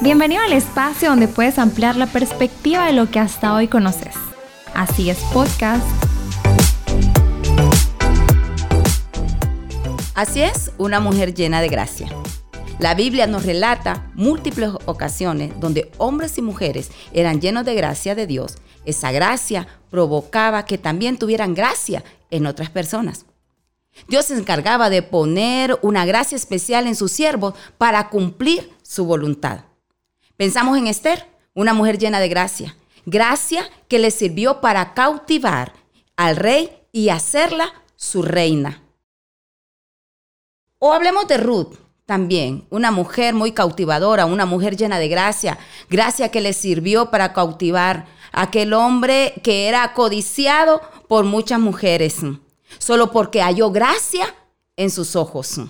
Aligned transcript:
Bienvenido 0.00 0.42
al 0.42 0.52
espacio 0.52 1.10
donde 1.10 1.28
puedes 1.28 1.58
ampliar 1.58 1.96
la 1.96 2.06
perspectiva 2.06 2.86
de 2.86 2.92
lo 2.92 3.10
que 3.10 3.18
hasta 3.18 3.54
hoy 3.54 3.68
conoces. 3.68 4.14
Así 4.74 5.10
es 5.10 5.18
podcast. 5.32 5.86
Así 10.14 10.42
es, 10.42 10.72
una 10.78 11.00
mujer 11.00 11.34
llena 11.34 11.60
de 11.60 11.68
gracia. 11.68 12.08
La 12.78 12.94
Biblia 12.94 13.26
nos 13.26 13.46
relata 13.46 14.10
múltiples 14.14 14.70
ocasiones 14.84 15.52
donde 15.60 15.90
hombres 15.98 16.36
y 16.38 16.42
mujeres 16.42 16.90
eran 17.12 17.40
llenos 17.40 17.64
de 17.64 17.74
gracia 17.74 18.14
de 18.14 18.26
Dios. 18.26 18.56
Esa 18.84 19.10
gracia 19.10 19.66
provocaba 19.90 20.66
que 20.66 20.76
también 20.76 21.18
tuvieran 21.18 21.54
gracia 21.54 22.04
en 22.30 22.46
otras 22.46 22.70
personas. 22.70 23.26
Dios 24.08 24.26
se 24.26 24.36
encargaba 24.36 24.90
de 24.90 25.02
poner 25.02 25.78
una 25.82 26.04
gracia 26.04 26.36
especial 26.36 26.86
en 26.86 26.96
sus 26.96 27.12
siervos 27.12 27.54
para 27.78 28.08
cumplir 28.08 28.72
su 28.82 29.04
voluntad. 29.04 29.64
Pensamos 30.36 30.76
en 30.78 30.86
Esther, 30.86 31.26
una 31.54 31.74
mujer 31.74 31.98
llena 31.98 32.20
de 32.20 32.28
gracia. 32.28 32.76
Gracia 33.06 33.68
que 33.88 33.98
le 33.98 34.10
sirvió 34.10 34.60
para 34.60 34.94
cautivar 34.94 35.72
al 36.16 36.36
rey 36.36 36.70
y 36.92 37.08
hacerla 37.08 37.72
su 37.96 38.22
reina. 38.22 38.82
O 40.78 40.92
hablemos 40.92 41.26
de 41.28 41.38
Ruth, 41.38 41.76
también, 42.06 42.66
una 42.68 42.90
mujer 42.90 43.32
muy 43.32 43.52
cautivadora, 43.52 44.26
una 44.26 44.44
mujer 44.44 44.76
llena 44.76 44.98
de 44.98 45.08
gracia, 45.08 45.58
gracia 45.88 46.30
que 46.30 46.42
le 46.42 46.52
sirvió 46.52 47.10
para 47.10 47.32
cautivar 47.32 48.06
a 48.32 48.42
aquel 48.42 48.74
hombre 48.74 49.34
que 49.42 49.68
era 49.68 49.94
codiciado 49.94 50.82
por 51.08 51.24
muchas 51.24 51.60
mujeres, 51.60 52.16
solo 52.78 53.10
porque 53.10 53.42
halló 53.42 53.70
gracia 53.70 54.34
en 54.76 54.90
sus 54.90 55.16
ojos. 55.16 55.60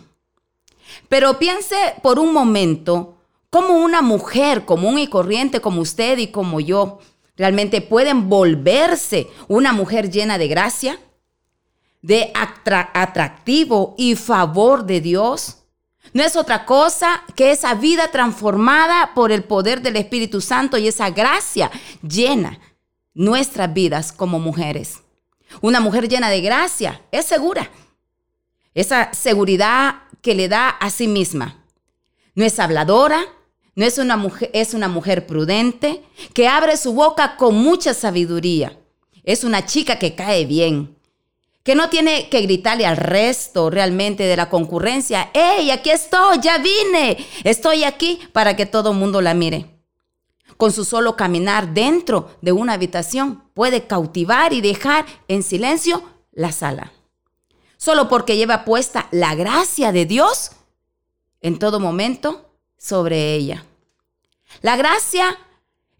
Pero 1.09 1.39
piense 1.39 1.77
por 2.03 2.19
un 2.19 2.33
momento 2.33 3.17
cómo 3.51 3.75
una 3.75 4.03
mujer 4.03 4.65
común 4.65 4.99
y 4.99 5.09
corriente 5.09 5.61
como 5.61 5.81
usted 5.81 6.19
y 6.19 6.29
como 6.29 6.61
yo 6.61 6.99
realmente 7.37 7.81
pueden 7.81 8.29
volverse 8.29 9.29
una 9.49 9.73
mujer 9.73 10.11
llena 10.11 10.39
de 10.39 10.49
gracia, 10.49 10.99
de 12.03 12.33
atractivo 12.35 13.95
y 13.97 14.15
favor 14.15 14.85
de 14.85 15.01
Dios 15.01 15.65
no 16.13 16.23
es 16.23 16.37
otra 16.37 16.65
cosa 16.65 17.23
que 17.35 17.51
esa 17.51 17.75
vida 17.75 18.09
transformada 18.09 19.15
por 19.15 19.33
el 19.33 19.43
poder 19.43 19.81
del 19.81 19.97
Espíritu 19.97 20.41
Santo 20.41 20.77
y 20.77 20.87
esa 20.87 21.11
gracia 21.11 21.71
llena 22.07 22.61
nuestras 23.15 23.73
vidas 23.73 24.13
como 24.13 24.39
mujeres. 24.39 25.04
Una 25.61 25.81
mujer 25.81 26.09
llena 26.09 26.31
de 26.31 26.41
gracia 26.41 27.03
es 27.11 27.27
segura. 27.27 27.71
Esa 28.75 29.13
seguridad 29.13 30.03
que 30.21 30.35
le 30.35 30.49
da 30.49 30.69
a 30.69 30.91
sí 30.91 31.07
misma. 31.07 31.65
No 32.35 32.45
es 32.45 32.59
habladora, 32.59 33.25
no 33.77 33.85
es 33.85 33.99
una 33.99 34.17
mujer, 34.17 34.51
es 34.53 34.75
una 34.75 34.89
mujer 34.89 35.27
prudente, 35.27 36.03
que 36.33 36.49
abre 36.49 36.77
su 36.77 36.93
boca 36.93 37.37
con 37.37 37.55
mucha 37.57 37.95
sabiduría. 37.95 38.79
Es 39.23 39.45
una 39.45 39.65
chica 39.65 39.99
que 39.99 40.15
cae 40.15 40.45
bien, 40.45 40.97
que 41.63 41.75
no 41.75 41.89
tiene 41.89 42.29
que 42.29 42.43
gritarle 42.43 42.87
al 42.87 42.97
resto 42.97 43.71
realmente 43.71 44.25
de 44.25 44.37
la 44.37 44.51
concurrencia, 44.51 45.31
¡Hey, 45.33 45.71
aquí 45.71 45.91
estoy! 45.91 46.39
¡Ya 46.43 46.59
vine! 46.59 47.17
Estoy 47.43 47.85
aquí 47.85 48.21
para 48.33 48.55
que 48.55 48.67
todo 48.67 48.93
el 48.93 48.99
mundo 48.99 49.21
la 49.21 49.35
mire. 49.35 49.74
Con 50.57 50.73
su 50.73 50.85
solo 50.85 51.17
caminar 51.17 51.75
dentro 51.75 52.31
de 52.41 52.53
una 52.53 52.75
habitación 52.75 53.43
puede 53.55 53.87
cautivar 53.87 54.53
y 54.53 54.61
dejar 54.61 55.07
en 55.29 55.43
silencio 55.43 56.03
la 56.33 56.53
sala. 56.53 56.93
Solo 57.77 58.09
porque 58.09 58.37
lleva 58.37 58.65
puesta 58.65 59.09
la 59.11 59.35
gracia 59.35 59.93
de 59.93 60.07
Dios 60.07 60.53
en 61.41 61.59
todo 61.59 61.81
momento 61.81 62.51
sobre 62.79 63.35
ella. 63.35 63.65
La 64.63 64.77
gracia 64.77 65.39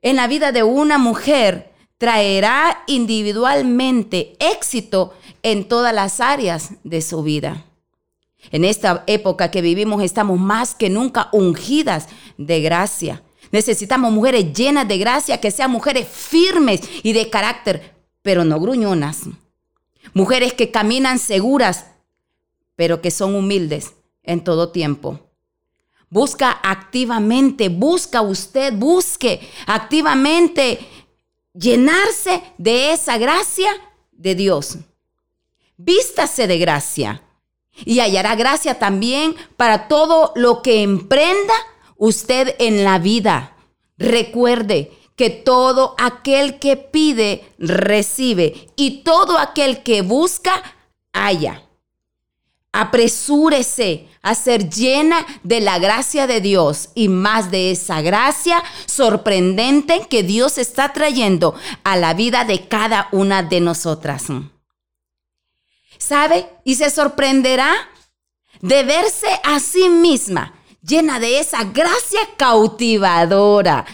en 0.03 0.17
la 0.17 0.27
vida 0.27 0.53
de 0.53 0.63
una 0.63 0.99
mujer 0.99 1.73
traerá 1.99 2.85
individualmente 2.87 4.37
éxito 4.39 5.15
en 5.43 5.67
todas 5.67 5.95
las 5.95 6.21
áreas 6.21 6.73
de 6.85 7.03
su 7.03 7.23
vida. 7.23 7.65
En 8.51 8.65
esta 8.65 9.05
época 9.07 9.51
que 9.51 9.63
vivimos 9.63 10.03
estamos 10.03 10.39
más 10.39 10.75
que 10.75 10.91
nunca 10.91 11.29
ungidas 11.33 12.09
de 12.37 12.61
gracia. 12.61 13.23
Necesitamos 13.55 14.11
mujeres 14.11 14.53
llenas 14.53 14.89
de 14.89 14.99
gracia, 14.99 15.41
que 15.41 15.53
sean 15.53 15.71
mujeres 15.71 16.09
firmes 16.09 16.81
y 17.05 17.13
de 17.13 17.31
carácter, 17.31 17.95
pero 18.21 18.45
no 18.45 18.59
gruñonas. 18.59 19.21
Mujeres 20.13 20.55
que 20.55 20.73
caminan 20.73 21.21
seguras, 21.21 21.87
pero 22.75 23.01
que 23.01 23.13
son 23.13 23.37
humildes 23.37 23.93
en 24.25 24.43
todo 24.43 24.73
tiempo. 24.73 25.21
Busca 26.11 26.59
activamente, 26.65 27.69
busca 27.69 28.23
usted, 28.23 28.75
busque 28.75 29.49
activamente 29.67 30.81
llenarse 31.53 32.43
de 32.59 32.93
esa 32.93 33.19
gracia 33.19 33.71
de 34.11 34.35
Dios. 34.35 34.79
Vístase 35.77 36.49
de 36.49 36.59
gracia 36.59 37.23
y 37.85 38.01
hallará 38.01 38.35
gracia 38.35 38.81
también 38.81 39.37
para 39.57 39.87
todo 39.87 40.33
lo 40.35 40.61
que 40.61 40.83
emprenda 40.83 41.55
usted 41.97 42.55
en 42.59 42.85
la 42.85 42.99
vida. 42.99 43.57
Recuerde 43.99 44.93
que 45.17 45.31
todo 45.31 45.95
aquel 45.99 46.59
que 46.59 46.77
pide, 46.77 47.45
recibe 47.59 48.69
y 48.77 49.03
todo 49.03 49.39
aquel 49.39 49.83
que 49.83 50.03
busca, 50.03 50.63
halla. 51.13 51.63
Apresúrese 52.73 54.09
a 54.21 54.35
ser 54.35 54.69
llena 54.69 55.25
de 55.45 55.61
la 55.61 55.79
gracia 55.79 56.27
de 56.27 56.41
Dios 56.41 56.89
y 56.97 57.09
más 57.09 57.53
de 57.53 57.71
esa 57.71 58.01
gracia 58.01 58.65
sorprendente 58.87 60.07
que 60.11 60.25
Dios 60.25 60.59
está 60.59 60.93
trayendo 60.93 61.55
a 61.85 61.97
la 61.97 62.15
vida 62.15 62.45
de 62.45 62.67
cada 62.67 63.09
una 63.13 63.45
de 63.45 63.61
nosotras. 63.61 64.25
¿Sabe? 65.99 66.49
Y 66.65 66.75
se 66.75 66.91
sorprenderá 66.91 67.73
de 68.61 68.83
verse 68.83 69.29
a 69.45 69.61
sí 69.61 69.89
misma 69.89 70.54
llena 70.87 71.19
de 71.19 71.39
esa 71.39 71.65
gracia 71.65 72.21
cautivadora 72.37 73.87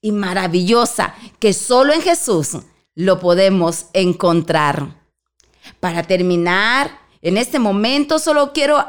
y 0.00 0.12
maravillosa 0.12 1.14
que 1.38 1.52
solo 1.52 1.92
en 1.92 2.02
Jesús 2.02 2.58
lo 2.94 3.18
podemos 3.18 3.86
encontrar. 3.92 5.02
Para 5.80 6.02
terminar, 6.02 7.00
en 7.22 7.38
este 7.38 7.58
momento 7.58 8.18
solo 8.18 8.52
quiero 8.52 8.84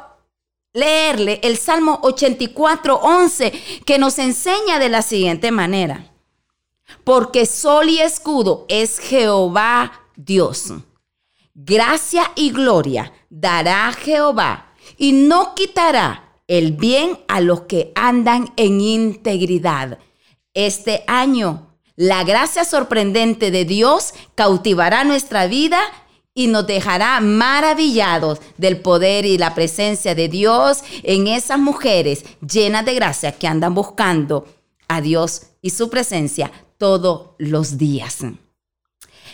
leerle 0.74 1.40
el 1.44 1.58
Salmo 1.58 2.00
84, 2.04 2.96
11, 2.98 3.52
que 3.86 3.98
nos 3.98 4.20
enseña 4.20 4.78
de 4.78 4.90
la 4.90 5.02
siguiente 5.02 5.52
manera. 5.52 6.12
Porque 7.06 7.46
sol 7.46 7.90
y 7.90 8.00
escudo 8.00 8.66
es 8.68 9.00
Jehová 9.00 10.02
Dios. 10.18 10.74
Gracia 11.54 12.32
y 12.36 12.52
gloria 12.52 13.14
dará 13.30 13.94
Jehová 13.94 14.74
y 14.98 15.14
no 15.14 15.56
quitará 15.56 16.25
el 16.48 16.74
bien 16.74 17.20
a 17.28 17.42
los 17.42 17.62
que 17.62 17.92
andan 17.96 18.54
en 18.56 18.82
integridad. 18.82 20.00
Este 20.54 21.04
año, 21.08 21.76
la 21.96 22.24
gracia 22.24 22.66
sorprendente 22.66 23.52
de 23.52 23.66
Dios 23.66 24.14
cautivará 24.36 25.04
nuestra 25.04 25.48
vida 25.48 25.80
y 26.34 26.48
nos 26.48 26.68
dejará 26.68 27.20
maravillados 27.22 28.40
del 28.58 28.82
poder 28.82 29.26
y 29.26 29.38
la 29.38 29.56
presencia 29.56 30.14
de 30.16 30.28
Dios 30.28 30.84
en 31.04 31.28
esas 31.28 31.58
mujeres 31.58 32.26
llenas 32.46 32.86
de 32.86 32.94
gracia 32.96 33.32
que 33.32 33.48
andan 33.48 33.74
buscando 33.74 34.46
a 34.88 35.02
Dios 35.02 35.48
y 35.62 35.70
su 35.70 35.90
presencia 35.90 36.52
todos 36.78 37.32
los 37.38 37.78
días. 37.78 38.20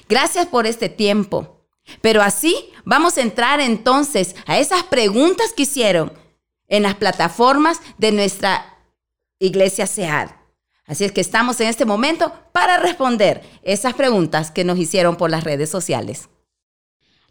Gracias 0.07 0.45
por 0.45 0.67
este 0.67 0.89
tiempo. 0.89 1.57
Pero 1.99 2.22
así 2.22 2.55
vamos 2.85 3.17
a 3.17 3.22
entrar 3.22 3.59
entonces 3.59 4.35
a 4.45 4.59
esas 4.59 4.83
preguntas 4.83 5.51
que 5.53 5.63
hicieron 5.63 6.13
en 6.72 6.84
las 6.84 6.96
plataformas 6.96 7.79
de 8.00 8.12
nuestra 8.12 8.66
iglesia 9.38 9.85
SEAD. 9.85 10.29
Así 10.88 11.03
es 11.03 11.12
que 11.12 11.22
estamos 11.22 11.59
en 11.62 11.68
este 11.68 11.85
momento 11.85 12.34
para 12.52 12.78
responder 12.78 13.44
esas 13.62 13.94
preguntas 13.94 14.50
que 14.50 14.64
nos 14.64 14.79
hicieron 14.79 15.18
por 15.18 15.29
las 15.29 15.44
redes 15.44 15.70
sociales. 15.70 16.29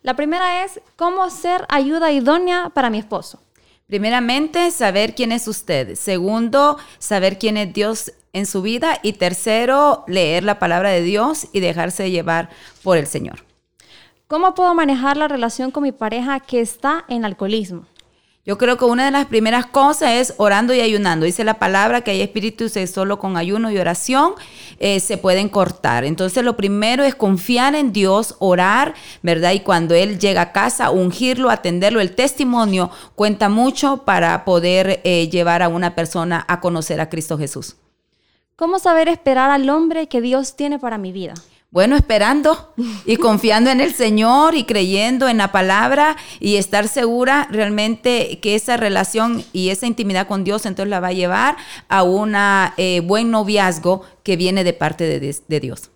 La 0.03 0.15
primera 0.15 0.65
es, 0.65 0.81
¿cómo 0.97 1.29
ser 1.31 1.67
ayuda 1.69 2.13
idónea 2.13 2.71
para 2.73 2.91
mi 2.91 2.99
esposo? 2.99 3.43
Primeramente, 3.87 4.71
saber 4.71 5.15
quién 5.15 5.33
es 5.33 5.49
usted. 5.49 5.97
Segundo, 5.97 6.79
saber 6.99 7.39
quién 7.39 7.57
es 7.57 7.73
Dios 7.73 8.13
en 8.33 8.47
su 8.47 8.63
vida. 8.63 8.99
Y 9.03 9.15
tercero, 9.15 10.05
leer 10.07 10.45
la 10.45 10.59
palabra 10.59 10.91
de 10.91 11.03
Dios 11.03 11.49
y 11.53 11.61
dejarse 11.61 12.11
llevar 12.11 12.51
por 12.83 12.97
el 12.99 13.07
Señor. 13.07 13.45
¿Cómo 14.29 14.55
puedo 14.55 14.75
manejar 14.75 15.17
la 15.17 15.29
relación 15.29 15.71
con 15.71 15.83
mi 15.83 15.93
pareja 15.93 16.41
que 16.41 16.61
está 16.61 17.05
en 17.09 17.25
alcoholismo? 17.25 17.87
Yo 18.51 18.59
creo 18.59 18.77
que 18.77 18.85
una 18.85 19.05
de 19.05 19.13
las 19.13 19.27
primeras 19.27 19.67
cosas 19.67 20.11
es 20.15 20.35
orando 20.37 20.75
y 20.75 20.81
ayunando. 20.81 21.25
Dice 21.25 21.45
la 21.45 21.61
palabra 21.61 22.01
que 22.01 22.11
hay 22.11 22.21
espíritus 22.21 22.73
que 22.73 22.85
solo 22.89 23.21
con 23.21 23.37
ayuno 23.37 23.71
y 23.71 23.79
oración 23.79 24.33
eh, 24.81 24.99
se 24.99 25.19
pueden 25.19 25.49
cortar. 25.49 26.05
Entonces 26.05 26.43
lo 26.43 26.57
primero 26.57 27.05
es 27.05 27.15
confiar 27.15 27.77
en 27.77 27.93
Dios, 27.93 28.35
orar, 28.41 28.95
¿verdad? 29.23 29.53
Y 29.53 29.61
cuando 29.61 29.95
Él 29.95 30.19
llega 30.19 30.41
a 30.41 30.51
casa, 30.51 30.91
ungirlo, 30.91 31.49
atenderlo. 31.49 32.01
El 32.01 32.17
testimonio 32.17 32.91
cuenta 33.15 33.49
mucho 33.49 33.99
para 33.99 34.45
poder 34.45 35.01
eh, 35.05 35.29
llevar 35.31 35.63
a 35.63 35.69
una 35.69 35.95
persona 35.95 36.45
a 36.49 36.59
conocer 36.59 37.01
a 37.01 37.09
Cristo 37.09 37.39
Jesús. 37.39 37.77
¿Cómo 38.57 38.81
saber 38.81 39.07
esperar 39.07 39.53
al 39.53 39.71
hombre 39.71 40.09
que 40.09 40.21
Dios 40.21 40.57
tiene 40.57 40.81
para 40.81 40.99
mi 40.99 41.13
vida? 41.13 41.35
Bueno, 41.73 41.95
esperando 41.95 42.75
y 43.07 43.17
confiando 43.17 43.71
en 43.71 43.81
el 43.81 43.95
Señor 43.95 44.57
y 44.57 44.65
creyendo 44.65 45.29
en 45.29 45.37
la 45.37 45.53
palabra 45.53 46.17
y 46.41 46.57
estar 46.57 46.89
segura 46.89 47.47
realmente 47.49 48.41
que 48.41 48.57
esa 48.57 48.77
relación 48.77 49.45
y 49.53 49.69
esa 49.69 49.87
intimidad 49.87 50.27
con 50.27 50.43
Dios 50.43 50.67
entonces 50.67 50.91
la 50.91 50.99
va 50.99 51.09
a 51.09 51.13
llevar 51.13 51.57
a 51.89 52.03
un 52.03 52.35
eh, 52.77 53.01
buen 53.05 53.31
noviazgo 53.31 54.03
que 54.25 54.37
viene 54.37 54.65
de 54.65 54.73
parte 54.73 55.05
de, 55.05 55.37
de 55.47 55.61
Dios. 55.61 55.91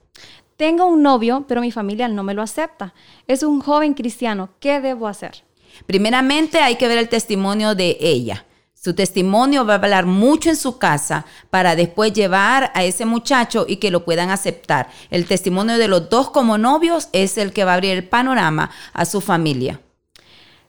Tengo 0.57 0.87
un 0.87 1.03
novio, 1.03 1.45
pero 1.49 1.61
mi 1.61 1.73
familia 1.73 2.07
no 2.07 2.23
me 2.23 2.35
lo 2.35 2.43
acepta. 2.43 2.95
Es 3.27 3.43
un 3.43 3.61
joven 3.61 3.95
cristiano. 3.95 4.51
¿Qué 4.61 4.81
debo 4.81 5.09
hacer? 5.09 5.43
Primeramente 5.87 6.59
hay 6.59 6.77
que 6.77 6.87
ver 6.87 6.99
el 6.99 7.09
testimonio 7.09 7.75
de 7.75 7.97
ella. 8.01 8.47
Su 8.85 8.93
testimonio 8.93 9.65
va 9.65 9.73
a 9.73 9.77
hablar 9.77 10.05
mucho 10.05 10.51
en 10.51 10.57
su 10.57 10.77
casa 10.77 11.25
para 11.49 11.75
después 11.75 12.13
llevar 12.13 12.71
a 12.75 12.85
ese 12.85 13.07
muchacho 13.07 13.65
y 13.67 13.77
que 13.77 13.91
lo 13.91 14.05
puedan 14.05 14.29
aceptar. 14.29 14.91
El 15.09 15.25
testimonio 15.25 15.79
de 15.79 15.89
los 15.89 16.11
dos 16.11 16.29
como 16.29 16.59
novios 16.59 17.09
es 17.15 17.39
el 17.39 17.55
que 17.55 17.65
va 17.65 17.71
a 17.71 17.75
abrir 17.77 17.93
el 17.93 18.07
panorama 18.07 18.71
a 18.93 19.07
su 19.07 19.23
familia. 19.23 19.81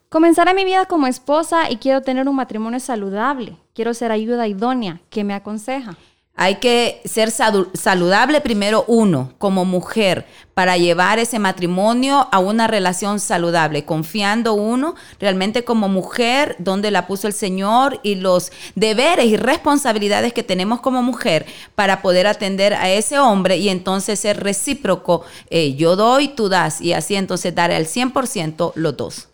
Comenzaré 0.08 0.54
mi 0.54 0.64
vida 0.64 0.86
como 0.86 1.08
esposa 1.08 1.70
y 1.70 1.76
quiero 1.76 2.00
tener 2.00 2.26
un 2.26 2.36
matrimonio 2.36 2.80
saludable. 2.80 3.58
Quiero 3.74 3.92
ser 3.92 4.10
ayuda 4.12 4.48
idónea. 4.48 4.98
¿Qué 5.10 5.22
me 5.22 5.34
aconseja? 5.34 5.94
Hay 6.38 6.56
que 6.56 7.00
ser 7.06 7.30
saludable 7.30 8.42
primero 8.42 8.84
uno, 8.88 9.32
como 9.38 9.64
mujer, 9.64 10.26
para 10.52 10.76
llevar 10.76 11.18
ese 11.18 11.38
matrimonio 11.38 12.28
a 12.30 12.38
una 12.40 12.66
relación 12.66 13.20
saludable, 13.20 13.86
confiando 13.86 14.52
uno 14.52 14.96
realmente 15.18 15.64
como 15.64 15.88
mujer, 15.88 16.54
donde 16.58 16.90
la 16.90 17.06
puso 17.06 17.26
el 17.26 17.32
Señor 17.32 18.00
y 18.02 18.16
los 18.16 18.52
deberes 18.74 19.24
y 19.26 19.38
responsabilidades 19.38 20.34
que 20.34 20.42
tenemos 20.42 20.82
como 20.82 21.02
mujer 21.02 21.46
para 21.74 22.02
poder 22.02 22.26
atender 22.26 22.74
a 22.74 22.90
ese 22.90 23.18
hombre 23.18 23.56
y 23.56 23.70
entonces 23.70 24.20
ser 24.20 24.42
recíproco. 24.42 25.24
Eh, 25.48 25.74
yo 25.74 25.96
doy, 25.96 26.28
tú 26.28 26.50
das 26.50 26.82
y 26.82 26.92
así 26.92 27.16
entonces 27.16 27.54
dar 27.54 27.72
al 27.72 27.86
100% 27.86 28.72
los 28.74 28.96
dos. 28.96 29.28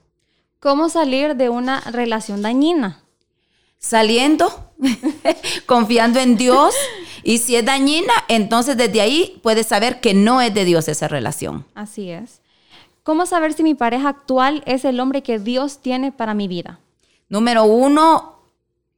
¿Cómo 0.61 0.89
salir 0.89 1.35
de 1.35 1.49
una 1.49 1.81
relación 1.81 2.43
dañina? 2.43 3.02
Saliendo 3.83 4.73
confiando 5.67 6.21
en 6.21 6.37
Dios. 6.37 6.75
Y 7.23 7.39
si 7.39 7.57
es 7.57 7.65
dañina, 7.65 8.13
entonces 8.29 8.77
desde 8.77 9.01
ahí 9.01 9.39
puedes 9.43 9.67
saber 9.67 10.01
que 10.01 10.15
no 10.15 10.41
es 10.41 10.55
de 10.55 10.65
Dios 10.65 10.89
esa 10.89 11.09
relación. 11.09 11.65
Así 11.75 12.11
es. 12.11 12.41
¿Cómo 13.03 13.27
saber 13.27 13.53
si 13.53 13.63
mi 13.63 13.75
pareja 13.75 14.09
actual 14.09 14.63
es 14.67 14.85
el 14.85 15.01
hombre 15.01 15.23
que 15.23 15.39
Dios 15.39 15.81
tiene 15.81 16.13
para 16.13 16.35
mi 16.35 16.49
vida? 16.49 16.79
Número 17.29 17.65
uno, 17.65 18.32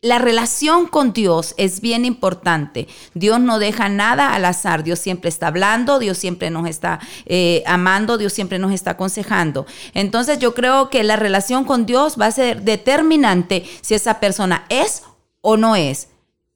la 0.05 0.19
relación 0.19 0.87
con 0.87 1.15
Dios 1.15 1.55
es 1.57 1.81
bien 1.81 2.05
importante. 2.05 2.89
Dios 3.15 3.41
no 3.41 3.59
deja 3.59 3.89
nada 3.89 4.35
al 4.35 4.45
azar. 4.45 4.85
Dios 4.85 4.99
siempre 4.99 5.31
está 5.31 5.47
hablando, 5.47 5.99
Dios 5.99 6.19
siempre 6.19 6.51
nos 6.51 6.69
está 6.69 7.01
eh, 7.25 7.63
amando, 7.67 8.19
Dios 8.19 8.35
siempre 8.35 8.59
nos 8.59 8.73
está 8.73 8.93
aconsejando. 8.93 9.65
Entonces 9.95 10.39
yo 10.39 10.53
creo 10.53 10.91
que 10.91 11.03
la 11.05 11.17
relación 11.17 11.65
con 11.65 11.87
Dios 11.87 12.21
va 12.21 12.27
a 12.27 12.33
ser 12.33 12.61
determinante 12.65 13.65
si 13.81 13.95
esa 13.95 14.21
persona 14.21 14.67
es 14.69 15.05
o 15.41 15.57
no 15.57 15.75
es 15.75 16.09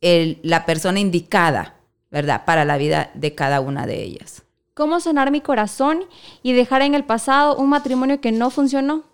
la 0.02 0.66
persona 0.66 1.00
indicada, 1.00 1.74
¿verdad? 2.10 2.44
Para 2.44 2.66
la 2.66 2.76
vida 2.76 3.10
de 3.14 3.34
cada 3.34 3.60
una 3.60 3.86
de 3.86 4.02
ellas. 4.02 4.42
¿Cómo 4.74 5.00
sanar 5.00 5.30
mi 5.30 5.40
corazón 5.40 6.04
y 6.42 6.52
dejar 6.52 6.82
en 6.82 6.94
el 6.94 7.04
pasado 7.04 7.56
un 7.56 7.70
matrimonio 7.70 8.20
que 8.20 8.30
no 8.30 8.50
funcionó? 8.50 9.07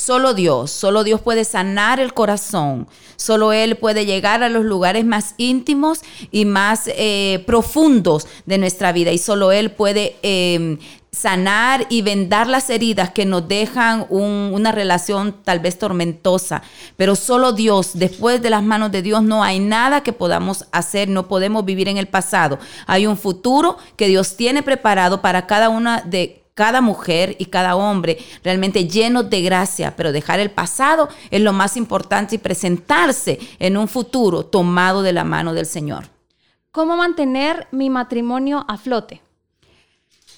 Solo 0.00 0.32
Dios, 0.32 0.70
solo 0.70 1.04
Dios 1.04 1.20
puede 1.20 1.44
sanar 1.44 2.00
el 2.00 2.14
corazón, 2.14 2.88
solo 3.16 3.52
Él 3.52 3.76
puede 3.76 4.06
llegar 4.06 4.42
a 4.42 4.48
los 4.48 4.64
lugares 4.64 5.04
más 5.04 5.34
íntimos 5.36 6.00
y 6.30 6.46
más 6.46 6.84
eh, 6.86 7.44
profundos 7.46 8.26
de 8.46 8.56
nuestra 8.56 8.92
vida 8.92 9.12
y 9.12 9.18
solo 9.18 9.52
Él 9.52 9.72
puede 9.72 10.16
em, 10.22 10.78
sanar 11.12 11.84
y 11.90 12.00
vendar 12.00 12.46
las 12.46 12.70
heridas 12.70 13.10
que 13.10 13.26
nos 13.26 13.46
dejan 13.46 14.06
una 14.08 14.72
relación 14.72 15.36
tal 15.44 15.60
vez 15.60 15.78
tormentosa. 15.78 16.62
Pero 16.96 17.14
solo 17.14 17.52
Dios, 17.52 17.90
después 17.92 18.40
de 18.40 18.48
las 18.48 18.62
manos 18.62 18.90
de 18.92 19.02
Dios, 19.02 19.22
no 19.22 19.44
hay 19.44 19.60
nada 19.60 20.02
que 20.02 20.14
podamos 20.14 20.64
hacer, 20.72 21.10
no 21.10 21.28
podemos 21.28 21.66
vivir 21.66 21.88
en 21.88 21.98
el 21.98 22.08
pasado. 22.08 22.58
Hay 22.86 23.06
un 23.06 23.18
futuro 23.18 23.76
que 23.96 24.08
Dios 24.08 24.34
tiene 24.38 24.62
preparado 24.62 25.20
para 25.20 25.46
cada 25.46 25.68
una 25.68 26.00
de 26.00 26.40
cada 26.60 26.82
mujer 26.82 27.36
y 27.38 27.46
cada 27.46 27.74
hombre 27.74 28.18
realmente 28.44 28.86
lleno 28.86 29.22
de 29.22 29.40
gracia, 29.40 29.96
pero 29.96 30.12
dejar 30.12 30.40
el 30.40 30.50
pasado 30.50 31.08
es 31.30 31.40
lo 31.40 31.54
más 31.54 31.74
importante 31.78 32.34
y 32.34 32.38
presentarse 32.38 33.38
en 33.58 33.78
un 33.78 33.88
futuro 33.88 34.44
tomado 34.44 35.00
de 35.02 35.14
la 35.14 35.24
mano 35.24 35.54
del 35.54 35.64
Señor. 35.64 36.08
¿Cómo 36.70 36.98
mantener 36.98 37.66
mi 37.70 37.88
matrimonio 37.88 38.66
a 38.68 38.76
flote? 38.76 39.22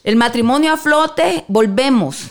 El 0.04 0.14
matrimonio 0.14 0.72
a 0.72 0.76
flote, 0.76 1.44
volvemos. 1.48 2.28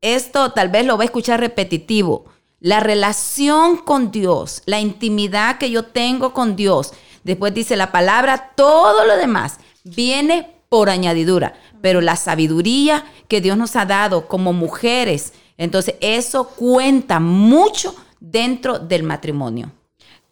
Esto 0.00 0.52
tal 0.52 0.68
vez 0.68 0.86
lo 0.86 0.96
va 0.96 1.02
a 1.02 1.06
escuchar 1.06 1.40
repetitivo. 1.40 2.26
La 2.60 2.78
relación 2.78 3.78
con 3.78 4.12
Dios, 4.12 4.62
la 4.64 4.78
intimidad 4.78 5.58
que 5.58 5.72
yo 5.72 5.86
tengo 5.86 6.32
con 6.32 6.54
Dios. 6.54 6.92
Después 7.24 7.52
dice 7.52 7.74
la 7.74 7.90
palabra, 7.90 8.52
todo 8.54 9.04
lo 9.04 9.16
demás 9.16 9.58
viene 9.82 10.57
por 10.68 10.90
añadidura. 10.90 11.54
Pero 11.80 12.00
la 12.00 12.16
sabiduría 12.16 13.04
que 13.28 13.40
Dios 13.40 13.56
nos 13.56 13.76
ha 13.76 13.86
dado 13.86 14.26
como 14.28 14.52
mujeres, 14.52 15.32
entonces 15.56 15.94
eso 16.00 16.48
cuenta 16.48 17.20
mucho 17.20 17.94
dentro 18.20 18.78
del 18.78 19.02
matrimonio. 19.02 19.72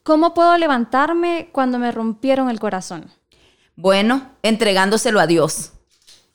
¿Cómo 0.03 0.35
puedo 0.35 0.57
levantarme 0.57 1.49
cuando 1.53 1.79
me 1.79 1.91
rompieron 1.93 2.49
el 2.49 2.61
corazón? 2.61 3.11
Bueno, 3.75 4.31
entregándoselo 4.43 5.21
a 5.21 5.27
Dios 5.27 5.73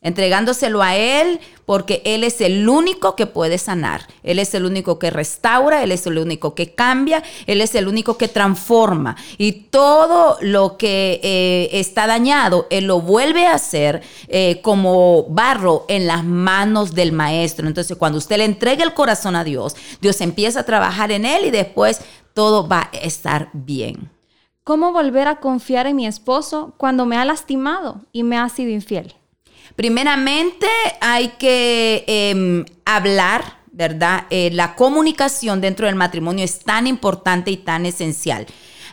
entregándoselo 0.02 0.82
a 0.82 0.96
Él 0.96 1.40
porque 1.66 2.02
Él 2.06 2.24
es 2.24 2.42
el 2.42 2.68
único 2.68 3.16
que 3.16 3.28
puede 3.28 3.58
sanar, 3.58 4.08
Él 4.24 4.40
es 4.40 4.54
el 4.56 4.66
único 4.66 4.98
que 4.98 5.12
restaura, 5.12 5.84
Él 5.84 5.92
es 5.92 6.06
el 6.08 6.18
único 6.18 6.56
que 6.56 6.74
cambia, 6.74 7.24
Él 7.46 7.62
es 7.62 7.76
el 7.76 7.88
único 7.88 8.18
que 8.18 8.28
transforma 8.28 9.16
y 9.38 9.52
todo 9.70 10.38
lo 10.42 10.78
que 10.78 11.20
eh, 11.24 11.70
está 11.74 12.08
dañado, 12.08 12.68
Él 12.72 12.86
lo 12.86 13.00
vuelve 13.00 13.46
a 13.46 13.54
hacer 13.54 14.02
eh, 14.28 14.60
como 14.64 15.26
barro 15.30 15.86
en 15.88 16.08
las 16.08 16.24
manos 16.24 16.94
del 16.96 17.12
Maestro. 17.12 17.68
Entonces 17.68 17.96
cuando 17.96 18.18
usted 18.18 18.38
le 18.38 18.46
entrega 18.46 18.84
el 18.84 18.96
corazón 18.96 19.36
a 19.36 19.44
Dios, 19.44 19.76
Dios 20.02 20.20
empieza 20.22 20.62
a 20.62 20.66
trabajar 20.66 21.12
en 21.12 21.26
Él 21.26 21.46
y 21.46 21.52
después 21.52 22.02
todo 22.34 22.68
va 22.68 22.90
a 22.92 22.98
estar 22.98 23.50
bien. 23.54 24.10
¿Cómo 24.64 24.94
volver 24.94 25.28
a 25.28 25.40
confiar 25.40 25.86
en 25.88 25.96
mi 25.96 26.08
esposo 26.08 26.74
cuando 26.78 27.06
me 27.06 27.18
ha 27.18 27.26
lastimado 27.26 28.02
y 28.12 28.24
me 28.24 28.38
ha 28.38 28.48
sido 28.50 28.72
infiel? 28.72 29.16
Primeramente 29.76 30.68
hay 31.00 31.30
que 31.40 32.04
em, 32.08 32.66
hablar, 32.86 33.60
¿verdad? 33.72 34.26
Eh, 34.30 34.50
la 34.54 34.76
comunicación 34.76 35.62
dentro 35.62 35.86
del 35.88 35.96
matrimonio 35.96 36.46
es 36.46 36.60
tan 36.60 36.88
importante 36.88 37.52
y 37.52 37.58
tan 37.58 37.86
esencial 37.86 38.48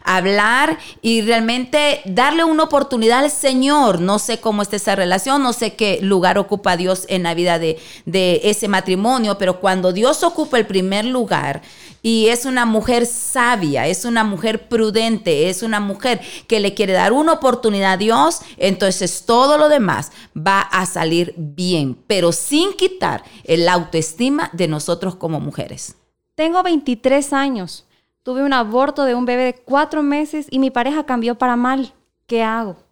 hablar 0.08 0.78
y 1.02 1.20
realmente 1.20 2.00
darle 2.06 2.42
una 2.42 2.64
oportunidad 2.64 3.18
al 3.20 3.30
Señor. 3.30 4.00
No 4.00 4.18
sé 4.18 4.40
cómo 4.40 4.62
está 4.62 4.76
esa 4.76 4.96
relación, 4.96 5.42
no 5.42 5.52
sé 5.52 5.74
qué 5.74 5.98
lugar 6.00 6.38
ocupa 6.38 6.78
Dios 6.78 7.04
en 7.08 7.24
la 7.24 7.34
vida 7.34 7.58
de, 7.58 7.78
de 8.06 8.40
ese 8.44 8.68
matrimonio, 8.68 9.36
pero 9.36 9.60
cuando 9.60 9.92
Dios 9.92 10.22
ocupa 10.22 10.58
el 10.58 10.66
primer 10.66 11.04
lugar, 11.04 11.60
y 12.08 12.30
es 12.30 12.46
una 12.46 12.64
mujer 12.64 13.04
sabia, 13.04 13.86
es 13.86 14.06
una 14.06 14.24
mujer 14.24 14.66
prudente, 14.66 15.50
es 15.50 15.62
una 15.62 15.78
mujer 15.78 16.22
que 16.46 16.58
le 16.58 16.72
quiere 16.72 16.94
dar 16.94 17.12
una 17.12 17.34
oportunidad 17.34 17.92
a 17.92 17.96
Dios, 17.98 18.40
entonces 18.56 19.26
todo 19.26 19.58
lo 19.58 19.68
demás 19.68 20.10
va 20.34 20.62
a 20.62 20.86
salir 20.86 21.34
bien, 21.36 21.98
pero 22.06 22.32
sin 22.32 22.72
quitar 22.72 23.24
el 23.44 23.68
autoestima 23.68 24.48
de 24.54 24.68
nosotros 24.68 25.16
como 25.16 25.38
mujeres. 25.38 25.96
Tengo 26.34 26.62
23 26.62 27.34
años, 27.34 27.84
tuve 28.22 28.42
un 28.42 28.54
aborto 28.54 29.04
de 29.04 29.14
un 29.14 29.26
bebé 29.26 29.44
de 29.44 29.54
cuatro 29.56 30.02
meses 30.02 30.46
y 30.50 30.60
mi 30.60 30.70
pareja 30.70 31.04
cambió 31.04 31.36
para 31.36 31.56
mal. 31.56 31.92
¿Qué 32.26 32.42
hago? 32.42 32.87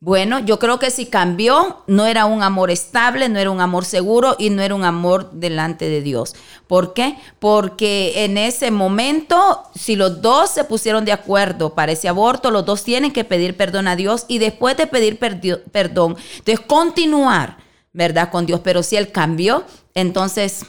Bueno, 0.00 0.38
yo 0.38 0.60
creo 0.60 0.78
que 0.78 0.92
si 0.92 1.06
cambió, 1.06 1.82
no 1.88 2.06
era 2.06 2.24
un 2.24 2.44
amor 2.44 2.70
estable, 2.70 3.28
no 3.28 3.40
era 3.40 3.50
un 3.50 3.60
amor 3.60 3.84
seguro 3.84 4.36
y 4.38 4.50
no 4.50 4.62
era 4.62 4.76
un 4.76 4.84
amor 4.84 5.32
delante 5.32 5.88
de 5.88 6.02
Dios. 6.02 6.36
¿Por 6.68 6.94
qué? 6.94 7.16
Porque 7.40 8.24
en 8.24 8.38
ese 8.38 8.70
momento, 8.70 9.64
si 9.74 9.96
los 9.96 10.22
dos 10.22 10.50
se 10.50 10.62
pusieron 10.62 11.04
de 11.04 11.10
acuerdo 11.10 11.74
para 11.74 11.90
ese 11.90 12.08
aborto, 12.08 12.52
los 12.52 12.64
dos 12.64 12.84
tienen 12.84 13.12
que 13.12 13.24
pedir 13.24 13.56
perdón 13.56 13.88
a 13.88 13.96
Dios 13.96 14.24
y 14.28 14.38
después 14.38 14.76
de 14.76 14.86
pedir 14.86 15.18
perdón, 15.18 16.16
de 16.44 16.58
continuar, 16.58 17.56
¿verdad? 17.92 18.30
Con 18.30 18.46
Dios. 18.46 18.60
Pero 18.62 18.84
si 18.84 18.94
él 18.94 19.10
cambió, 19.10 19.64
entonces, 19.94 20.64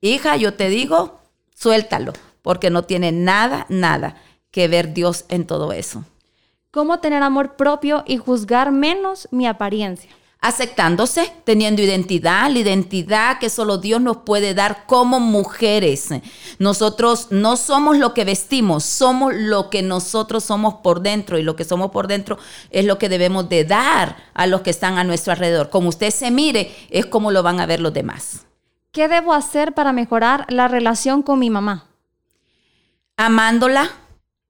hija, 0.00 0.36
yo 0.36 0.54
te 0.54 0.68
digo, 0.68 1.18
suéltalo 1.52 2.12
porque 2.42 2.70
no 2.70 2.84
tiene 2.84 3.10
nada, 3.10 3.66
nada 3.68 4.22
que 4.52 4.68
ver 4.68 4.94
Dios 4.94 5.24
en 5.28 5.46
todo 5.48 5.72
eso. 5.72 6.04
¿Cómo 6.70 7.00
tener 7.00 7.22
amor 7.22 7.56
propio 7.56 8.04
y 8.06 8.18
juzgar 8.18 8.72
menos 8.72 9.28
mi 9.30 9.46
apariencia? 9.46 10.10
aceptándose, 10.40 11.32
teniendo 11.44 11.82
identidad, 11.82 12.50
la 12.50 12.60
identidad 12.60 13.38
que 13.38 13.50
solo 13.50 13.78
Dios 13.78 14.00
nos 14.00 14.18
puede 14.18 14.54
dar 14.54 14.86
como 14.86 15.18
mujeres. 15.18 16.10
Nosotros 16.58 17.28
no 17.30 17.56
somos 17.56 17.98
lo 17.98 18.14
que 18.14 18.24
vestimos, 18.24 18.84
somos 18.84 19.34
lo 19.34 19.68
que 19.68 19.82
nosotros 19.82 20.44
somos 20.44 20.74
por 20.74 21.00
dentro 21.00 21.38
y 21.38 21.42
lo 21.42 21.56
que 21.56 21.64
somos 21.64 21.90
por 21.90 22.06
dentro 22.06 22.38
es 22.70 22.84
lo 22.84 22.98
que 22.98 23.08
debemos 23.08 23.48
de 23.48 23.64
dar 23.64 24.16
a 24.34 24.46
los 24.46 24.60
que 24.60 24.70
están 24.70 24.96
a 24.96 25.04
nuestro 25.04 25.32
alrededor. 25.32 25.70
Como 25.70 25.88
usted 25.88 26.10
se 26.10 26.30
mire, 26.30 26.72
es 26.90 27.06
como 27.06 27.32
lo 27.32 27.42
van 27.42 27.58
a 27.58 27.66
ver 27.66 27.80
los 27.80 27.92
demás. 27.92 28.46
¿Qué 28.92 29.08
debo 29.08 29.34
hacer 29.34 29.74
para 29.74 29.92
mejorar 29.92 30.46
la 30.48 30.68
relación 30.68 31.22
con 31.22 31.40
mi 31.40 31.50
mamá? 31.50 31.86
Amándola, 33.16 33.90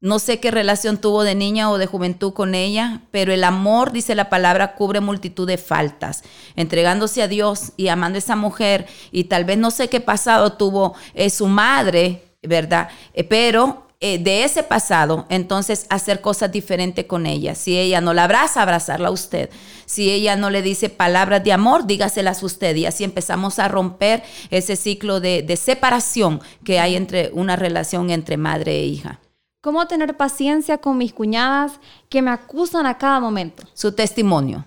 no 0.00 0.20
sé 0.20 0.38
qué 0.38 0.50
relación 0.50 0.98
tuvo 0.98 1.24
de 1.24 1.34
niña 1.34 1.70
o 1.70 1.78
de 1.78 1.86
juventud 1.86 2.32
con 2.32 2.54
ella, 2.54 3.02
pero 3.10 3.32
el 3.32 3.42
amor, 3.42 3.90
dice 3.90 4.14
la 4.14 4.28
palabra, 4.28 4.74
cubre 4.76 5.00
multitud 5.00 5.46
de 5.46 5.58
faltas. 5.58 6.22
Entregándose 6.54 7.20
a 7.22 7.28
Dios 7.28 7.72
y 7.76 7.88
amando 7.88 8.16
a 8.16 8.20
esa 8.20 8.36
mujer, 8.36 8.86
y 9.10 9.24
tal 9.24 9.44
vez 9.44 9.58
no 9.58 9.72
sé 9.72 9.88
qué 9.88 10.00
pasado 10.00 10.52
tuvo 10.52 10.94
su 11.30 11.48
madre, 11.48 12.22
¿verdad? 12.42 12.88
Eh, 13.12 13.24
pero 13.24 13.88
eh, 14.00 14.18
de 14.18 14.44
ese 14.44 14.62
pasado, 14.62 15.26
entonces 15.28 15.86
hacer 15.90 16.20
cosas 16.20 16.52
diferentes 16.52 17.04
con 17.06 17.26
ella. 17.26 17.56
Si 17.56 17.76
ella 17.76 18.00
no 18.00 18.14
la 18.14 18.24
abraza, 18.24 18.62
abrazarla 18.62 19.08
a 19.08 19.12
usted. 19.12 19.50
Si 19.86 20.10
ella 20.10 20.36
no 20.36 20.50
le 20.50 20.62
dice 20.62 20.90
palabras 20.90 21.42
de 21.42 21.52
amor, 21.52 21.88
dígaselas 21.88 22.44
usted. 22.44 22.76
Y 22.76 22.86
así 22.86 23.02
empezamos 23.02 23.58
a 23.58 23.66
romper 23.66 24.22
ese 24.50 24.76
ciclo 24.76 25.18
de, 25.18 25.42
de 25.42 25.56
separación 25.56 26.40
que 26.64 26.78
hay 26.78 26.94
entre 26.94 27.30
una 27.32 27.56
relación 27.56 28.10
entre 28.10 28.36
madre 28.36 28.76
e 28.76 28.84
hija. 28.84 29.18
¿Cómo 29.60 29.88
tener 29.88 30.16
paciencia 30.16 30.78
con 30.78 30.96
mis 30.98 31.12
cuñadas 31.12 31.80
que 32.08 32.22
me 32.22 32.30
acusan 32.30 32.86
a 32.86 32.96
cada 32.96 33.18
momento? 33.18 33.64
Su 33.74 33.90
testimonio. 33.90 34.64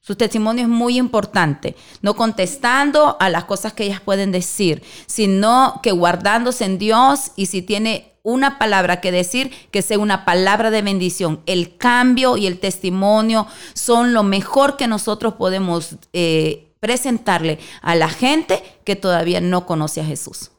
Su 0.00 0.16
testimonio 0.16 0.64
es 0.64 0.68
muy 0.68 0.98
importante, 0.98 1.76
no 2.00 2.16
contestando 2.16 3.16
a 3.20 3.30
las 3.30 3.44
cosas 3.44 3.72
que 3.72 3.84
ellas 3.84 4.00
pueden 4.00 4.32
decir, 4.32 4.82
sino 5.06 5.78
que 5.80 5.92
guardándose 5.92 6.64
en 6.64 6.78
Dios 6.78 7.30
y 7.36 7.46
si 7.46 7.62
tiene 7.62 8.14
una 8.24 8.58
palabra 8.58 9.00
que 9.00 9.12
decir, 9.12 9.52
que 9.70 9.80
sea 9.80 10.00
una 10.00 10.24
palabra 10.24 10.72
de 10.72 10.82
bendición. 10.82 11.40
El 11.46 11.76
cambio 11.76 12.36
y 12.36 12.48
el 12.48 12.58
testimonio 12.58 13.46
son 13.74 14.12
lo 14.12 14.24
mejor 14.24 14.76
que 14.76 14.88
nosotros 14.88 15.34
podemos 15.34 15.98
eh, 16.12 16.74
presentarle 16.80 17.60
a 17.80 17.94
la 17.94 18.08
gente 18.08 18.60
que 18.82 18.96
todavía 18.96 19.40
no 19.40 19.66
conoce 19.66 20.00
a 20.00 20.04
Jesús. 20.04 20.50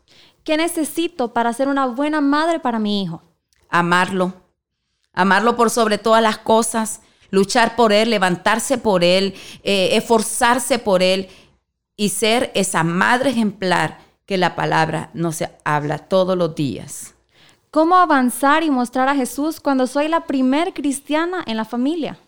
¿Qué 0.46 0.56
necesito 0.56 1.34
para 1.34 1.52
ser 1.52 1.68
una 1.68 1.88
buena 1.88 2.22
madre 2.22 2.62
para 2.62 2.80
mi 2.80 3.04
hijo? 3.04 3.33
Amarlo, 3.74 4.34
amarlo 5.14 5.58
por 5.58 5.70
sobre 5.70 5.98
todas 5.98 6.22
las 6.22 6.38
cosas, 6.38 7.02
luchar 7.32 7.76
por 7.76 7.92
Él, 7.92 8.12
levantarse 8.12 8.78
por 8.78 9.04
Él, 9.04 9.34
eh, 9.64 9.98
esforzarse 9.98 10.80
por 10.80 11.04
Él 11.04 11.28
y 11.98 12.10
ser 12.10 12.52
esa 12.54 12.84
madre 12.84 13.32
ejemplar 13.32 13.98
que 14.26 14.38
la 14.38 14.56
palabra 14.56 15.10
nos 15.14 15.44
habla 15.66 15.98
todos 15.98 16.38
los 16.38 16.56
días. 16.56 17.16
¿Cómo 17.72 17.96
avanzar 17.96 18.62
y 18.62 18.70
mostrar 18.70 19.10
a 19.10 19.16
Jesús 19.16 19.60
cuando 19.60 19.88
soy 19.88 20.08
la 20.08 20.26
primer 20.26 20.74
cristiana 20.74 21.44
en 21.48 21.58
la 21.58 21.66
familia? 21.66 22.20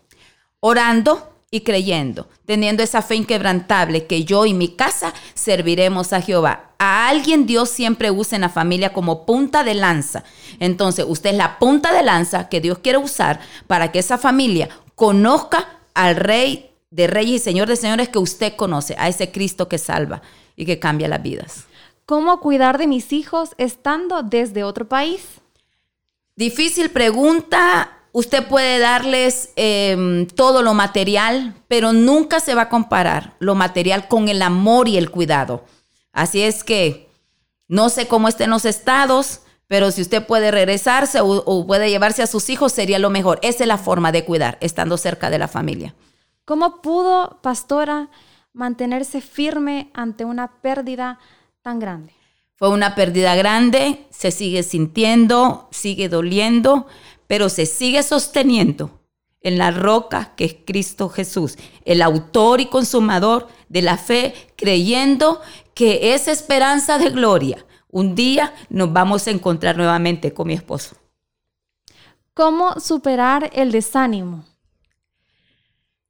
Orando, 0.58 1.35
y 1.56 1.60
creyendo, 1.62 2.28
teniendo 2.44 2.82
esa 2.82 3.02
fe 3.02 3.16
inquebrantable 3.16 4.06
que 4.06 4.24
yo 4.24 4.46
y 4.46 4.54
mi 4.54 4.68
casa 4.68 5.14
serviremos 5.34 6.12
a 6.12 6.20
Jehová. 6.20 6.72
A 6.78 7.08
alguien 7.08 7.46
Dios 7.46 7.70
siempre 7.70 8.10
usa 8.10 8.36
en 8.36 8.42
la 8.42 8.48
familia 8.50 8.92
como 8.92 9.24
punta 9.24 9.64
de 9.64 9.74
lanza. 9.74 10.22
Entonces, 10.60 11.06
usted 11.08 11.30
es 11.30 11.36
la 11.36 11.58
punta 11.58 11.92
de 11.92 12.02
lanza 12.02 12.48
que 12.48 12.60
Dios 12.60 12.78
quiere 12.78 12.98
usar 12.98 13.40
para 13.66 13.90
que 13.90 13.98
esa 13.98 14.18
familia 14.18 14.68
conozca 14.94 15.80
al 15.94 16.16
Rey 16.16 16.70
de 16.90 17.06
Reyes 17.06 17.40
y 17.40 17.44
Señor 17.44 17.68
de 17.68 17.76
Señores 17.76 18.10
que 18.10 18.18
usted 18.18 18.54
conoce, 18.54 18.94
a 18.98 19.08
ese 19.08 19.32
Cristo 19.32 19.68
que 19.68 19.78
salva 19.78 20.20
y 20.56 20.66
que 20.66 20.78
cambia 20.78 21.08
las 21.08 21.22
vidas. 21.22 21.64
¿Cómo 22.04 22.38
cuidar 22.40 22.76
de 22.76 22.86
mis 22.86 23.12
hijos 23.12 23.50
estando 23.56 24.22
desde 24.22 24.62
otro 24.62 24.88
país? 24.88 25.22
Difícil 26.36 26.90
pregunta 26.90 27.95
Usted 28.16 28.48
puede 28.48 28.78
darles 28.78 29.50
em, 29.56 30.26
todo 30.26 30.62
lo 30.62 30.72
material, 30.72 31.54
pero 31.68 31.92
nunca 31.92 32.40
se 32.40 32.54
va 32.54 32.62
a 32.62 32.68
comparar 32.70 33.36
lo 33.40 33.54
material 33.54 34.08
con 34.08 34.28
el 34.28 34.40
amor 34.40 34.88
y 34.88 34.96
el 34.96 35.10
cuidado. 35.10 35.66
Así 36.14 36.40
es 36.40 36.64
que 36.64 37.10
no 37.68 37.90
sé 37.90 38.08
cómo 38.08 38.28
estén 38.28 38.48
los 38.48 38.64
estados, 38.64 39.42
pero 39.66 39.90
si 39.90 40.00
usted 40.00 40.26
puede 40.26 40.50
regresarse 40.50 41.20
o, 41.20 41.26
o, 41.26 41.66
puede 41.66 41.90
llevarse 41.90 42.22
a 42.22 42.26
sus 42.26 42.48
hijos, 42.48 42.72
sería 42.72 42.98
lo 42.98 43.10
mejor. 43.10 43.38
Esa 43.42 43.64
es 43.64 43.68
la 43.68 43.76
forma 43.76 44.12
de 44.12 44.24
cuidar, 44.24 44.56
estando 44.62 44.96
cerca 44.96 45.28
de 45.28 45.38
la 45.38 45.46
familia. 45.46 45.94
¿Cómo 46.46 46.80
pudo, 46.80 47.40
pastora, 47.42 48.08
mantenerse 48.54 49.20
firme 49.20 49.90
ante 49.92 50.24
una 50.24 50.62
pérdida 50.62 51.18
tan 51.60 51.80
grande? 51.80 52.14
Fue 52.54 52.70
una 52.70 52.94
pérdida 52.94 53.34
grande, 53.34 54.06
se 54.08 54.30
sigue 54.30 54.62
sintiendo, 54.62 55.68
sigue 55.70 56.08
doliendo, 56.08 56.86
pero 57.26 57.48
se 57.48 57.66
sigue 57.66 58.02
sosteniendo 58.02 59.00
en 59.40 59.58
la 59.58 59.70
roca 59.70 60.34
que 60.36 60.44
es 60.44 60.56
Cristo 60.66 61.08
Jesús, 61.08 61.56
el 61.84 62.02
autor 62.02 62.60
y 62.60 62.66
consumador 62.66 63.48
de 63.68 63.82
la 63.82 63.96
fe, 63.96 64.34
creyendo 64.56 65.40
que 65.74 66.14
esa 66.14 66.32
esperanza 66.32 66.98
de 66.98 67.10
gloria, 67.10 67.64
un 67.88 68.14
día 68.14 68.54
nos 68.70 68.92
vamos 68.92 69.26
a 69.26 69.30
encontrar 69.30 69.76
nuevamente 69.76 70.32
con 70.32 70.48
mi 70.48 70.54
esposo. 70.54 70.96
¿Cómo 72.34 72.78
superar 72.80 73.50
el 73.54 73.72
desánimo? 73.72 74.44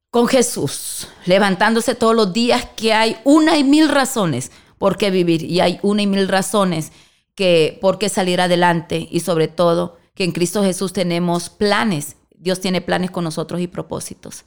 Con 0.09 0.27
Jesús, 0.27 1.07
levantándose 1.25 1.95
todos 1.95 2.15
los 2.15 2.33
días 2.33 2.65
que 2.75 2.93
hay 2.93 3.17
una 3.23 3.57
y 3.57 3.63
mil 3.63 3.87
razones 3.87 4.51
por 4.77 4.97
qué 4.97 5.11
vivir 5.11 5.43
y 5.43 5.59
hay 5.59 5.79
una 5.83 6.01
y 6.01 6.07
mil 6.07 6.27
razones 6.27 6.91
que 7.35 7.77
por 7.81 7.99
qué 7.99 8.09
salir 8.09 8.41
adelante 8.41 9.07
y 9.11 9.19
sobre 9.19 9.47
todo 9.47 9.97
que 10.17 10.23
en 10.23 10.31
Cristo 10.31 10.63
Jesús 10.63 10.93
tenemos 10.93 11.51
planes. 11.51 12.17
Dios 12.31 12.59
tiene 12.59 12.81
planes 12.81 13.11
con 13.11 13.23
nosotros 13.23 13.61
y 13.61 13.67
propósitos. 13.67 14.45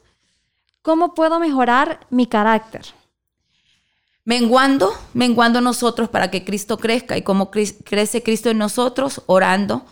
¿Cómo 0.82 1.14
puedo 1.14 1.38
mejorar 1.38 2.08
mi 2.10 2.26
carácter? 2.26 2.86
Menguando, 4.24 4.92
menguando 5.14 5.60
nosotros 5.60 6.08
para 6.08 6.28
que 6.28 6.44
Cristo 6.44 6.76
crezca 6.76 7.16
y 7.16 7.22
cómo 7.22 7.52
crece 7.52 8.24
Cristo 8.24 8.50
en 8.50 8.58
nosotros, 8.58 9.22
orando, 9.26 9.86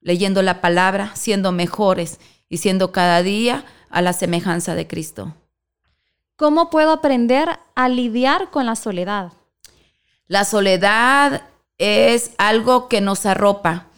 leyendo 0.00 0.40
la 0.42 0.60
palabra, 0.60 1.16
siendo 1.16 1.50
mejores 1.50 2.20
y 2.48 2.58
siendo 2.58 2.92
cada 2.92 3.24
día 3.24 3.64
a 3.90 4.02
la 4.02 4.12
semejanza 4.12 4.76
de 4.76 4.86
Cristo. 4.86 5.34
¿Cómo 6.36 6.70
puedo 6.70 6.92
aprender 6.92 7.58
a 7.74 7.88
lidiar 7.88 8.50
con 8.52 8.66
la 8.66 8.76
soledad? 8.76 9.32
La 10.28 10.44
soledad 10.44 11.42
es 11.76 12.30
algo 12.38 12.86
que 12.88 13.00
nos 13.00 13.26
arropa, 13.26 13.88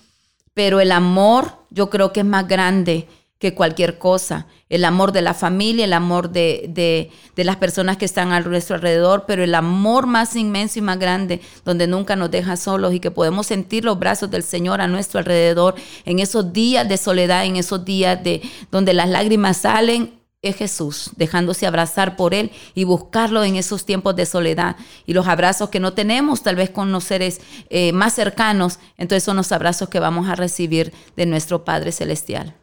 pero 0.54 0.80
el 0.80 0.92
amor 0.92 1.52
yo 1.70 1.90
creo 1.90 2.12
que 2.12 2.20
es 2.20 2.26
más 2.26 2.46
grande 2.48 3.08
que 3.40 3.54
cualquier 3.54 3.98
cosa. 3.98 4.46
El 4.68 4.84
amor 4.84 5.12
de 5.12 5.22
la 5.22 5.32
familia, 5.32 5.86
el 5.86 5.94
amor 5.94 6.30
de, 6.30 7.10
las 7.36 7.56
personas 7.56 7.96
que 7.96 8.04
están 8.04 8.32
a 8.32 8.40
nuestro 8.40 8.76
alrededor, 8.76 9.24
pero 9.26 9.42
el 9.42 9.54
amor 9.54 10.06
más 10.06 10.36
inmenso 10.36 10.78
y 10.78 10.82
más 10.82 10.98
grande, 10.98 11.40
donde 11.64 11.86
nunca 11.86 12.16
nos 12.16 12.30
deja 12.30 12.56
solos 12.58 12.92
y 12.92 13.00
que 13.00 13.10
podemos 13.10 13.46
sentir 13.46 13.84
los 13.84 13.98
brazos 13.98 14.30
del 14.30 14.42
Señor 14.42 14.82
a 14.82 14.88
nuestro 14.88 15.20
alrededor 15.20 15.74
en 16.04 16.18
esos 16.18 16.52
días 16.52 16.86
de 16.86 16.98
soledad, 16.98 17.46
en 17.46 17.56
esos 17.56 17.82
días 17.82 18.22
de 18.22 18.42
donde 18.70 18.92
las 18.92 19.08
lágrimas 19.08 19.56
salen 19.56 20.19
es 20.42 20.56
Jesús, 20.56 21.10
dejándose 21.16 21.66
abrazar 21.66 22.16
por 22.16 22.32
Él 22.32 22.50
y 22.74 22.84
buscarlo 22.84 23.44
en 23.44 23.56
esos 23.56 23.84
tiempos 23.84 24.16
de 24.16 24.24
soledad 24.24 24.76
y 25.04 25.12
los 25.12 25.26
abrazos 25.26 25.68
que 25.68 25.80
no 25.80 25.92
tenemos 25.92 26.42
tal 26.42 26.56
vez 26.56 26.70
con 26.70 26.92
los 26.92 27.04
seres 27.04 27.40
eh, 27.68 27.92
más 27.92 28.14
cercanos, 28.14 28.78
entonces 28.96 29.22
son 29.22 29.36
los 29.36 29.52
abrazos 29.52 29.90
que 29.90 30.00
vamos 30.00 30.28
a 30.28 30.34
recibir 30.34 30.94
de 31.14 31.26
nuestro 31.26 31.64
Padre 31.64 31.92
Celestial. 31.92 32.54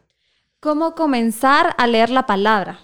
¿Cómo 0.58 0.96
comenzar 0.96 1.76
a 1.78 1.86
leer 1.86 2.10
la 2.10 2.26
palabra? 2.26 2.80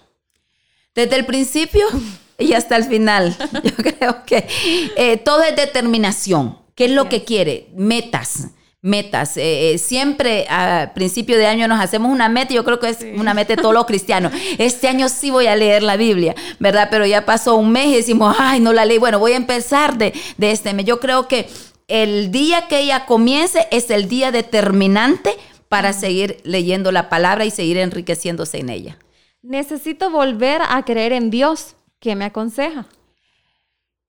Desde 0.93 1.17
el 1.17 1.25
principio 1.25 1.85
y 2.39 2.53
hasta 2.53 2.77
el 2.77 2.85
final. 2.85 3.35
Yo 3.63 3.75
creo 3.75 4.23
que 4.25 4.47
eh, 4.95 5.17
todo 5.17 5.43
es 5.43 5.57
determinación. 5.57 6.59
¿Qué 6.73 6.85
es 6.85 6.91
lo 6.91 7.09
que 7.09 7.25
quiere? 7.25 7.69
Metas 7.75 8.49
metas. 8.85 9.35
Eh, 9.35 9.71
eh, 9.71 9.77
siempre 9.79 10.45
a 10.47 10.91
principio 10.93 11.37
de 11.37 11.47
año 11.47 11.67
nos 11.67 11.81
hacemos 11.81 12.11
una 12.11 12.29
meta, 12.29 12.53
yo 12.53 12.63
creo 12.63 12.79
que 12.79 12.89
es 12.89 12.99
una 13.17 13.33
meta 13.33 13.55
de 13.55 13.61
todos 13.61 13.73
los 13.73 13.85
cristianos. 13.85 14.31
Este 14.59 14.87
año 14.87 15.09
sí 15.09 15.31
voy 15.31 15.47
a 15.47 15.55
leer 15.55 15.81
la 15.81 15.97
Biblia, 15.97 16.35
¿verdad? 16.59 16.87
Pero 16.91 17.05
ya 17.05 17.25
pasó 17.25 17.55
un 17.55 17.71
mes 17.71 17.87
y 17.87 17.95
decimos, 17.95 18.35
ay, 18.39 18.59
no 18.59 18.73
la 18.73 18.85
leí. 18.85 18.99
Bueno, 18.99 19.17
voy 19.17 19.31
a 19.33 19.37
empezar 19.37 19.97
de, 19.97 20.13
de 20.37 20.51
este 20.51 20.73
mes. 20.73 20.85
Yo 20.85 20.99
creo 20.99 21.27
que 21.27 21.47
el 21.87 22.31
día 22.31 22.67
que 22.67 22.79
ella 22.79 23.07
comience 23.07 23.67
es 23.71 23.89
el 23.89 24.07
día 24.07 24.31
determinante 24.31 25.31
para 25.67 25.91
seguir 25.91 26.37
leyendo 26.43 26.91
la 26.91 27.09
palabra 27.09 27.43
y 27.45 27.51
seguir 27.51 27.77
enriqueciéndose 27.77 28.59
en 28.59 28.69
ella. 28.69 28.97
Necesito 29.41 30.11
volver 30.11 30.61
a 30.67 30.85
creer 30.85 31.11
en 31.11 31.31
Dios. 31.31 31.75
¿Qué 31.99 32.15
me 32.15 32.25
aconseja? 32.25 32.85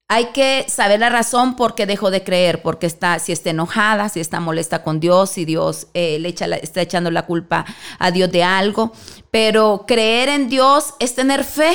Hay 0.09 0.27
que 0.27 0.67
saber 0.69 1.01
la 1.01 1.09
razón 1.09 1.57
por 1.57 1.75
qué 1.75 1.85
dejó 1.85 2.11
de 2.11 2.23
creer, 2.23 2.63
porque 2.63 2.87
está, 2.87 3.19
si 3.19 3.33
está 3.33 3.51
enojada, 3.51 4.09
si 4.09 4.21
está 4.21 4.39
molesta 4.39 4.83
con 4.83 5.01
Dios, 5.01 5.31
si 5.31 5.45
Dios 5.45 5.89
eh, 5.95 6.19
le 6.21 6.29
echa 6.29 6.47
está 6.47 6.81
echando 6.83 7.11
la 7.11 7.27
culpa 7.27 7.65
a 7.99 8.11
Dios 8.13 8.31
de 8.31 8.45
algo. 8.45 8.93
Pero 9.31 9.85
creer 9.87 10.29
en 10.29 10.49
Dios 10.49 10.95
es 11.01 11.15
tener 11.17 11.43
fe, 11.43 11.73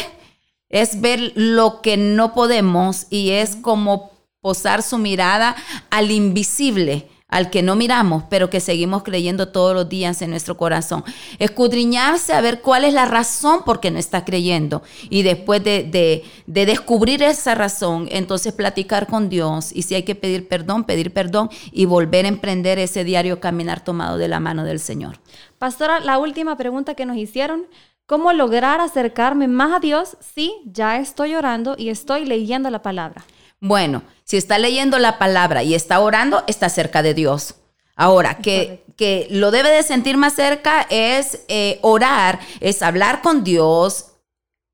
es 0.69 1.01
ver 1.01 1.33
lo 1.35 1.81
que 1.81 1.97
no 1.97 2.33
podemos 2.33 3.07
y 3.09 3.31
es 3.31 3.57
como 3.57 4.11
posar 4.39 4.81
su 4.81 4.97
mirada 4.97 5.55
al 5.89 6.09
invisible 6.09 7.09
al 7.31 7.49
que 7.49 7.63
no 7.63 7.75
miramos, 7.75 8.25
pero 8.29 8.49
que 8.49 8.59
seguimos 8.59 9.03
creyendo 9.03 9.47
todos 9.47 9.73
los 9.73 9.89
días 9.89 10.21
en 10.21 10.29
nuestro 10.29 10.57
corazón. 10.57 11.03
Escudriñarse 11.39 12.33
a 12.33 12.41
ver 12.41 12.61
cuál 12.61 12.83
es 12.83 12.93
la 12.93 13.05
razón 13.05 13.63
por 13.63 13.79
qué 13.79 13.89
no 13.89 13.97
está 13.97 14.23
creyendo. 14.25 14.83
Y 15.09 15.23
después 15.23 15.63
de, 15.63 16.23
descubrir 16.45 17.23
esa 17.23 17.55
razón, 17.55 18.07
entonces 18.11 18.53
platicar 18.53 19.07
con 19.07 19.29
Dios. 19.29 19.71
Y 19.73 19.83
si 19.83 19.95
hay 19.95 20.03
que 20.03 20.13
pedir 20.13 20.47
perdón, 20.47 20.83
pedir 20.83 21.13
perdón 21.13 21.49
y 21.71 21.85
volver 21.85 22.25
a 22.25 22.27
emprender 22.27 22.77
ese 22.77 23.03
diario 23.05 23.39
caminar 23.39 23.83
tomado 23.83 24.17
de 24.17 24.27
la 24.27 24.41
mano 24.41 24.65
del 24.65 24.79
Señor. 24.79 25.19
Pastora, 25.57 26.01
la 26.01 26.19
última 26.19 26.57
pregunta 26.57 26.95
que 26.95 27.05
nos 27.05 27.15
hicieron. 27.15 27.65
¿Cómo 28.11 28.33
lograr 28.33 28.81
acercarme 28.81 29.47
más 29.47 29.71
a 29.71 29.79
Dios 29.79 30.17
si 30.35 30.53
ya 30.65 30.97
estoy 30.97 31.33
orando 31.33 31.75
y 31.77 31.87
estoy 31.87 32.25
leyendo 32.25 32.69
la 32.69 32.81
palabra? 32.81 33.23
Bueno, 33.61 34.03
si 34.25 34.35
está 34.35 34.59
leyendo 34.59 34.99
la 34.99 35.17
palabra 35.17 35.63
y 35.63 35.75
está 35.75 36.01
orando, 36.01 36.43
está 36.47 36.67
cerca 36.67 37.03
de 37.03 37.13
Dios. 37.13 37.55
Ahora, 37.95 38.39
que, 38.39 38.83
que 38.97 39.27
lo 39.31 39.49
debe 39.49 39.69
de 39.69 39.81
sentir 39.83 40.17
más 40.17 40.33
cerca 40.33 40.85
es 40.89 41.45
eh, 41.47 41.79
orar, 41.83 42.41
es 42.59 42.81
hablar 42.81 43.21
con 43.21 43.45
Dios 43.45 44.07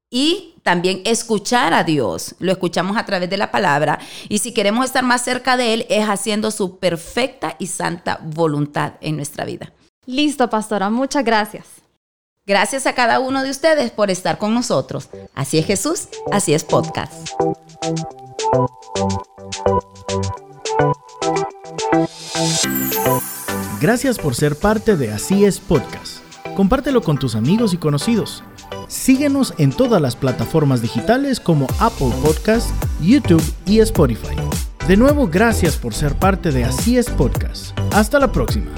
y 0.09 0.55
también 0.63 1.03
escuchar 1.05 1.75
a 1.75 1.83
Dios. 1.83 2.33
Lo 2.39 2.51
escuchamos 2.51 2.97
a 2.97 3.05
través 3.05 3.29
de 3.29 3.37
la 3.37 3.51
palabra. 3.51 3.99
Y 4.29 4.39
si 4.39 4.51
queremos 4.51 4.83
estar 4.83 5.03
más 5.03 5.21
cerca 5.21 5.57
de 5.57 5.75
Él, 5.75 5.85
es 5.89 6.09
haciendo 6.09 6.49
su 6.49 6.79
perfecta 6.79 7.55
y 7.59 7.67
santa 7.67 8.19
voluntad 8.19 8.93
en 8.99 9.15
nuestra 9.15 9.45
vida. 9.45 9.71
Listo, 10.07 10.49
pastora. 10.49 10.89
Muchas 10.89 11.23
gracias. 11.23 11.76
Gracias 12.47 12.87
a 12.87 12.93
cada 12.93 13.19
uno 13.19 13.43
de 13.43 13.49
ustedes 13.49 13.91
por 13.91 14.09
estar 14.09 14.37
con 14.37 14.53
nosotros. 14.53 15.09
Así 15.35 15.57
es 15.57 15.65
Jesús, 15.65 16.07
así 16.31 16.53
es 16.53 16.63
podcast. 16.63 17.13
Gracias 23.81 24.17
por 24.17 24.33
ser 24.33 24.55
parte 24.55 24.95
de 24.95 25.11
Así 25.11 25.43
es 25.43 25.59
Podcast. 25.59 26.19
Compártelo 26.55 27.01
con 27.01 27.19
tus 27.19 27.35
amigos 27.35 27.73
y 27.73 27.77
conocidos. 27.77 28.43
Síguenos 28.87 29.53
en 29.57 29.73
todas 29.73 30.01
las 30.01 30.15
plataformas 30.15 30.81
digitales 30.81 31.41
como 31.41 31.67
Apple 31.79 32.13
Podcast, 32.23 32.69
YouTube 33.01 33.43
y 33.65 33.81
Spotify. 33.81 34.35
De 34.87 34.95
nuevo, 34.95 35.27
gracias 35.27 35.75
por 35.75 35.93
ser 35.93 36.15
parte 36.15 36.51
de 36.51 36.63
Así 36.63 36.97
es 36.97 37.09
Podcast. 37.09 37.77
Hasta 37.91 38.19
la 38.19 38.31
próxima. 38.31 38.71